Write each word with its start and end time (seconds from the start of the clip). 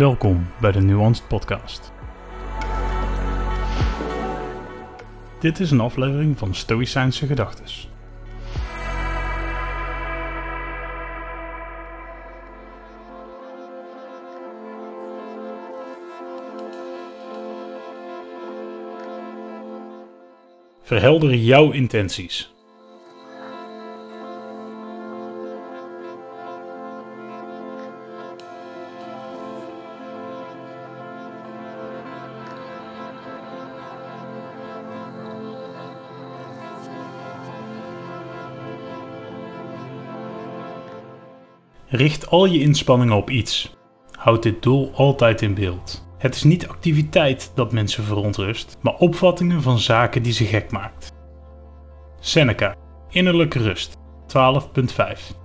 Welkom 0.00 0.46
bij 0.60 0.72
de 0.72 0.80
Nuanced 0.80 1.28
Podcast. 1.28 1.92
Dit 5.40 5.60
is 5.60 5.70
een 5.70 5.80
aflevering 5.80 6.38
van 6.38 6.54
Stoïcijnse 6.54 7.26
Gedachtes. 7.26 7.88
Verhelder 20.82 21.34
jouw 21.34 21.70
intenties. 21.70 22.59
Richt 41.92 42.30
al 42.30 42.44
je 42.44 42.60
inspanningen 42.60 43.16
op 43.16 43.30
iets. 43.30 43.76
Houd 44.18 44.42
dit 44.42 44.62
doel 44.62 44.92
altijd 44.94 45.42
in 45.42 45.54
beeld. 45.54 46.08
Het 46.18 46.34
is 46.34 46.42
niet 46.42 46.68
activiteit 46.68 47.52
dat 47.54 47.72
mensen 47.72 48.04
verontrust, 48.04 48.78
maar 48.82 48.94
opvattingen 48.94 49.62
van 49.62 49.78
zaken 49.78 50.22
die 50.22 50.32
ze 50.32 50.44
gek 50.44 50.70
maakt. 50.70 51.12
Seneca, 52.20 52.74
innerlijke 53.08 53.58
rust, 53.58 53.96
12.5 54.26 55.39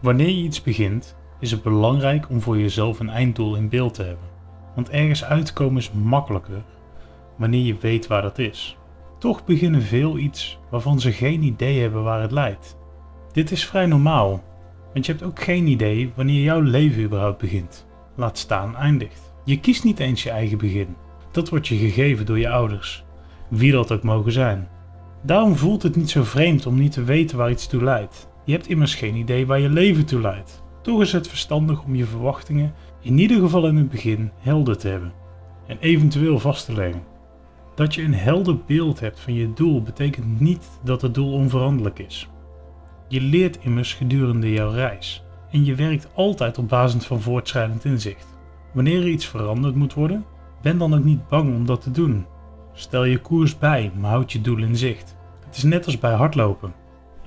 Wanneer 0.00 0.28
je 0.28 0.42
iets 0.42 0.62
begint, 0.62 1.16
is 1.40 1.50
het 1.50 1.62
belangrijk 1.62 2.28
om 2.28 2.40
voor 2.40 2.58
jezelf 2.58 3.00
een 3.00 3.08
einddoel 3.08 3.56
in 3.56 3.68
beeld 3.68 3.94
te 3.94 4.02
hebben. 4.02 4.28
Want 4.74 4.90
ergens 4.90 5.24
uitkomen 5.24 5.76
is 5.76 5.92
makkelijker 5.92 6.62
wanneer 7.36 7.64
je 7.64 7.76
weet 7.80 8.06
waar 8.06 8.22
dat 8.22 8.38
is. 8.38 8.76
Toch 9.18 9.44
beginnen 9.44 9.82
veel 9.82 10.18
iets 10.18 10.58
waarvan 10.70 11.00
ze 11.00 11.12
geen 11.12 11.42
idee 11.42 11.80
hebben 11.80 12.02
waar 12.02 12.20
het 12.20 12.30
leidt. 12.30 12.76
Dit 13.32 13.50
is 13.50 13.66
vrij 13.66 13.86
normaal, 13.86 14.42
want 14.92 15.06
je 15.06 15.12
hebt 15.12 15.24
ook 15.24 15.40
geen 15.40 15.66
idee 15.66 16.12
wanneer 16.14 16.42
jouw 16.42 16.60
leven 16.60 17.02
überhaupt 17.02 17.38
begint, 17.38 17.86
laat 18.16 18.38
staan 18.38 18.76
eindigt. 18.76 19.34
Je 19.44 19.60
kiest 19.60 19.84
niet 19.84 19.98
eens 19.98 20.22
je 20.22 20.30
eigen 20.30 20.58
begin. 20.58 20.96
Dat 21.30 21.48
wordt 21.48 21.68
je 21.68 21.76
gegeven 21.76 22.26
door 22.26 22.38
je 22.38 22.50
ouders, 22.50 23.04
wie 23.48 23.72
dat 23.72 23.92
ook 23.92 24.02
mogen 24.02 24.32
zijn. 24.32 24.68
Daarom 25.22 25.56
voelt 25.56 25.82
het 25.82 25.96
niet 25.96 26.10
zo 26.10 26.22
vreemd 26.22 26.66
om 26.66 26.78
niet 26.78 26.92
te 26.92 27.04
weten 27.04 27.38
waar 27.38 27.50
iets 27.50 27.66
toe 27.66 27.84
leidt. 27.84 28.29
Je 28.50 28.56
hebt 28.56 28.68
immers 28.68 28.94
geen 28.94 29.14
idee 29.14 29.46
waar 29.46 29.60
je 29.60 29.68
leven 29.68 30.06
toe 30.06 30.20
leidt. 30.20 30.62
Toch 30.82 31.00
is 31.00 31.12
het 31.12 31.28
verstandig 31.28 31.82
om 31.82 31.94
je 31.94 32.04
verwachtingen 32.04 32.74
in 33.00 33.18
ieder 33.18 33.40
geval 33.40 33.66
in 33.66 33.76
het 33.76 33.88
begin 33.88 34.30
helder 34.38 34.78
te 34.78 34.88
hebben 34.88 35.12
en 35.66 35.78
eventueel 35.80 36.38
vast 36.38 36.64
te 36.64 36.72
leggen. 36.74 37.02
Dat 37.74 37.94
je 37.94 38.02
een 38.02 38.14
helder 38.14 38.58
beeld 38.66 39.00
hebt 39.00 39.20
van 39.20 39.34
je 39.34 39.52
doel 39.52 39.82
betekent 39.82 40.40
niet 40.40 40.68
dat 40.84 41.02
het 41.02 41.14
doel 41.14 41.32
onveranderlijk 41.32 41.98
is. 41.98 42.28
Je 43.08 43.20
leert 43.20 43.58
immers 43.60 43.94
gedurende 43.94 44.52
jouw 44.52 44.70
reis 44.70 45.24
en 45.50 45.64
je 45.64 45.74
werkt 45.74 46.08
altijd 46.14 46.58
op 46.58 46.68
basis 46.68 47.04
van 47.04 47.20
voortschrijdend 47.20 47.84
inzicht. 47.84 48.36
Wanneer 48.72 49.00
er 49.00 49.08
iets 49.08 49.26
veranderd 49.26 49.74
moet 49.74 49.94
worden, 49.94 50.24
ben 50.62 50.78
dan 50.78 50.94
ook 50.94 51.04
niet 51.04 51.28
bang 51.28 51.54
om 51.54 51.66
dat 51.66 51.82
te 51.82 51.90
doen. 51.90 52.26
Stel 52.72 53.04
je 53.04 53.18
koers 53.18 53.58
bij, 53.58 53.92
maar 54.00 54.10
houd 54.10 54.32
je 54.32 54.40
doel 54.40 54.58
in 54.58 54.76
zicht. 54.76 55.16
Het 55.46 55.56
is 55.56 55.62
net 55.62 55.86
als 55.86 55.98
bij 55.98 56.12
hardlopen. 56.12 56.79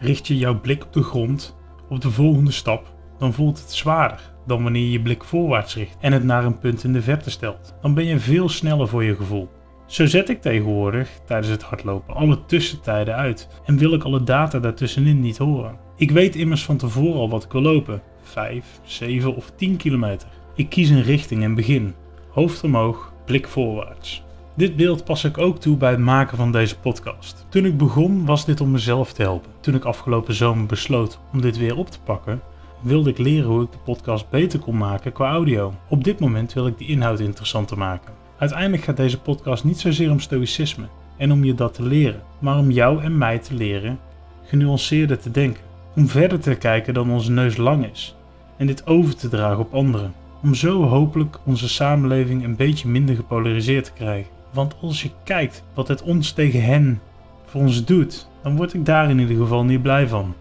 Richt 0.03 0.28
je 0.28 0.38
jouw 0.38 0.59
blik 0.59 0.84
op 0.84 0.94
de 0.94 1.03
grond, 1.03 1.58
op 1.90 2.02
de 2.02 2.12
volgende 2.12 2.52
stap, 2.52 2.94
dan 3.18 3.34
voelt 3.34 3.59
het 3.59 3.72
zwaarder 3.72 4.34
dan 4.46 4.64
wanneer 4.64 4.81
je 4.81 4.91
je 4.91 5.02
blik 5.02 5.24
voorwaarts 5.24 5.75
richt 5.75 5.97
en 6.00 6.14
het 6.14 6.24
naar 6.24 6.46
een 6.46 6.59
punt 6.59 6.84
in 6.84 6.94
de 6.94 7.02
verte 7.02 7.30
stelt. 7.30 7.75
Dan 7.81 7.94
ben 7.94 8.06
je 8.06 8.19
veel 8.19 8.50
sneller 8.50 8.88
voor 8.88 9.03
je 9.03 9.16
gevoel. 9.16 9.50
Zo 9.86 10.06
zet 10.06 10.30
ik 10.30 10.41
tegenwoordig 10.41 11.09
tijdens 11.25 11.50
het 11.50 11.64
hardlopen 11.64 12.16
alle 12.16 12.46
tussentijden 12.46 13.16
uit 13.16 13.47
en 13.66 13.78
wil 13.78 13.94
ik 13.94 14.03
alle 14.03 14.24
data 14.24 14.59
daartussenin 14.59 15.19
niet 15.19 15.38
horen. 15.38 15.78
Ik 15.96 16.12
weet 16.12 16.35
immers 16.35 16.64
van 16.64 16.78
tevoren 16.78 17.20
al 17.20 17.30
wat 17.30 17.44
ik 17.44 17.52
wil 17.52 17.62
lopen: 17.62 18.02
5, 18.22 18.80
7 18.84 19.35
of 19.35 19.52
10 19.56 19.78
kilometer. 19.78 20.28
Ik 20.56 20.70
kies 20.70 20.90
een 20.90 21.03
richting 21.03 21.44
en 21.44 21.56
begin. 21.56 21.94
Hoofd 22.30 22.64
omhoog, 22.64 23.14
blik 23.25 23.47
voorwaarts. 23.47 24.22
Dit 24.56 24.75
beeld 24.75 25.03
pas 25.03 25.24
ik 25.24 25.38
ook 25.38 25.59
toe 25.59 25.78
bij 25.78 25.90
het 25.90 26.00
maken 26.00 26.38
van 26.38 26.52
deze 26.52 26.80
podcast. 26.80 27.46
Toen 27.50 27.66
ik 27.66 27.78
begon 27.78 28.25
was 28.25 28.46
dit 28.46 28.62
om 28.62 28.72
mezelf 28.72 29.14
te 29.14 29.22
helpen. 29.22 29.52
Toen 29.59 29.75
ik 29.75 29.84
afgelopen 29.84 30.34
zomer 30.34 30.66
besloot 30.66 31.19
om 31.31 31.41
dit 31.41 31.58
weer 31.58 31.78
op 31.78 31.90
te 31.90 32.00
pakken, 32.03 32.41
wilde 32.81 33.09
ik 33.09 33.18
leren 33.18 33.50
hoe 33.50 33.64
ik 33.64 33.72
de 33.72 33.78
podcast 33.78 34.30
beter 34.30 34.59
kon 34.59 34.78
maken 34.78 35.12
qua 35.12 35.31
audio. 35.31 35.74
Op 35.90 36.03
dit 36.03 36.19
moment 36.19 36.53
wil 36.53 36.68
ik 36.68 36.78
de 36.78 36.86
inhoud 36.86 37.19
interessanter 37.19 37.78
maken. 37.78 38.14
Uiteindelijk 38.38 38.84
gaat 38.84 38.97
deze 38.97 39.19
podcast 39.19 39.64
niet 39.64 39.80
zozeer 39.80 40.12
om 40.12 40.19
stoïcisme 40.19 40.85
en 41.18 41.31
om 41.31 41.44
je 41.44 41.53
dat 41.53 41.74
te 41.74 41.84
leren, 41.84 42.22
maar 42.40 42.58
om 42.58 42.72
jou 42.72 43.03
en 43.03 43.18
mij 43.18 43.40
te 43.40 43.53
leren 43.53 44.00
genuanceerder 44.44 45.20
te 45.20 45.31
denken. 45.31 45.64
Om 45.96 46.08
verder 46.08 46.40
te 46.40 46.56
kijken 46.56 46.94
dan 46.94 47.12
onze 47.12 47.31
neus 47.31 47.58
lang 47.58 47.91
is 47.91 48.16
en 48.58 48.68
dit 48.68 48.88
over 48.88 49.16
te 49.16 49.30
dragen 49.30 49.59
op 49.59 49.74
anderen. 49.74 50.14
Om 50.44 50.56
zo 50.56 50.84
hopelijk 50.84 51.40
onze 51.46 51.70
samenleving 51.70 52.44
een 52.44 52.56
beetje 52.56 52.88
minder 52.88 53.16
gepolariseerd 53.16 53.85
te 53.85 53.94
krijgen. 53.94 54.43
Want 54.53 54.75
als 54.81 55.02
je 55.02 55.09
kijkt 55.24 55.64
wat 55.74 55.88
het 55.88 56.02
ons 56.02 56.31
tegen 56.31 56.64
hen 56.64 57.02
voor 57.46 57.62
ons 57.62 57.86
doet, 57.86 58.28
dan 58.44 58.56
word 58.56 58.74
ik 58.74 58.86
daar 58.86 59.09
in 59.09 59.19
ieder 59.19 59.38
geval 59.38 59.64
niet 59.64 59.81
blij 59.81 60.08
van. 60.08 60.36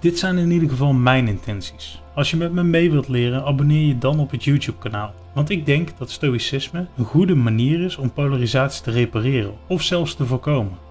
Dit 0.00 0.18
zijn 0.18 0.38
in 0.38 0.50
ieder 0.50 0.68
geval 0.68 0.92
mijn 0.92 1.28
intenties. 1.28 2.02
Als 2.14 2.30
je 2.30 2.36
met 2.36 2.52
me 2.52 2.62
mee 2.62 2.90
wilt 2.90 3.08
leren, 3.08 3.44
abonneer 3.44 3.86
je 3.86 3.98
dan 3.98 4.20
op 4.20 4.30
het 4.30 4.44
YouTube 4.44 4.78
kanaal. 4.78 5.14
Want 5.32 5.50
ik 5.50 5.66
denk 5.66 5.98
dat 5.98 6.10
stoïcisme 6.10 6.86
een 6.96 7.04
goede 7.04 7.34
manier 7.34 7.80
is 7.80 7.96
om 7.96 8.12
polarisatie 8.12 8.82
te 8.82 8.90
repareren 8.90 9.54
of 9.66 9.82
zelfs 9.82 10.14
te 10.14 10.26
voorkomen. 10.26 10.87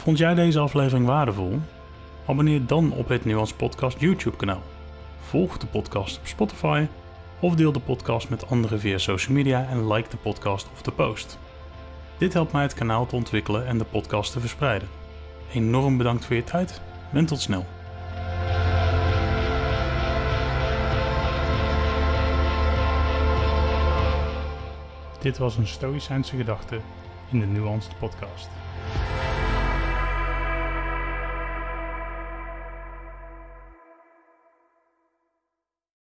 Vond 0.00 0.18
jij 0.18 0.34
deze 0.34 0.58
aflevering 0.58 1.06
waardevol? 1.06 1.58
Abonneer 2.26 2.66
dan 2.66 2.92
op 2.92 3.08
het 3.08 3.24
Nuance 3.24 3.54
Podcast 3.54 4.00
YouTube 4.00 4.36
kanaal. 4.36 4.62
Volg 5.20 5.58
de 5.58 5.66
podcast 5.66 6.18
op 6.18 6.26
Spotify 6.26 6.86
of 7.40 7.54
deel 7.54 7.72
de 7.72 7.80
podcast 7.80 8.28
met 8.28 8.46
anderen 8.46 8.80
via 8.80 8.98
social 8.98 9.36
media 9.36 9.66
en 9.68 9.92
like 9.92 10.08
de 10.08 10.16
podcast 10.16 10.68
of 10.72 10.82
de 10.82 10.90
post. 10.90 11.38
Dit 12.18 12.32
helpt 12.32 12.52
mij 12.52 12.62
het 12.62 12.74
kanaal 12.74 13.06
te 13.06 13.14
ontwikkelen 13.14 13.66
en 13.66 13.78
de 13.78 13.84
podcast 13.84 14.32
te 14.32 14.40
verspreiden. 14.40 14.88
Enorm 15.52 15.96
bedankt 15.96 16.24
voor 16.24 16.36
je 16.36 16.44
tijd 16.44 16.80
en 17.12 17.26
tot 17.26 17.40
snel. 17.40 17.66
Dit 25.20 25.38
was 25.38 25.56
een 25.56 25.66
Stoïcijnse 25.66 26.36
gedachte 26.36 26.80
in 27.30 27.40
de 27.40 27.46
Nuanced 27.46 27.98
Podcast. 27.98 28.48